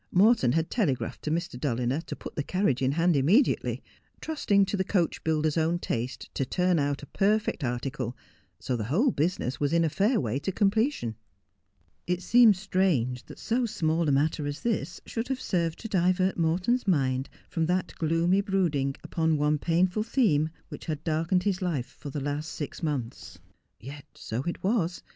Morton 0.11 0.53
had 0.53 0.71
telegraphed 0.71 1.21
to 1.21 1.29
Mr. 1.29 1.59
Dulliner 1.59 2.01
to 2.07 2.15
put 2.15 2.35
the 2.35 2.41
carriage 2.41 2.81
in 2.81 2.93
hand 2.93 3.15
immediately, 3.15 3.83
trusting 4.19 4.65
to 4.65 4.75
the 4.75 4.83
coachbuilder's 4.83 5.59
own 5.59 5.77
taste 5.77 6.33
to 6.33 6.43
turn 6.43 6.79
out 6.79 7.03
a 7.03 7.05
perfect 7.05 7.63
article, 7.63 8.17
so 8.59 8.75
the 8.75 8.85
whole 8.85 9.11
business 9.11 9.59
was 9.59 9.71
in 9.73 9.83
a 9.83 9.89
fair 9.89 10.19
way 10.19 10.39
to 10.39 10.51
completion. 10.51 11.13
It 12.07 12.23
seemed 12.23 12.55
strange 12.57 13.25
that 13.25 13.37
so 13.37 13.67
small 13.67 14.09
a 14.09 14.11
matter 14.11 14.47
as 14.47 14.61
this 14.61 15.01
should 15.05 15.27
have 15.27 15.39
served 15.39 15.77
to 15.81 15.87
divert 15.87 16.35
Morton's 16.35 16.87
mind 16.87 17.29
from 17.47 17.67
that 17.67 17.93
gloomy 17.99 18.41
brooding 18.41 18.95
upon 19.03 19.37
one 19.37 19.59
painful 19.59 20.01
theme 20.01 20.49
which 20.69 20.87
had 20.87 21.03
darkened 21.03 21.43
his 21.43 21.61
life 21.61 21.95
for 21.99 22.09
the 22.09 22.19
last 22.19 22.51
six 22.51 22.81
months. 22.81 23.37
Yet 23.79 24.05
so 24.15 24.41
it 24.47 24.63
was. 24.63 25.03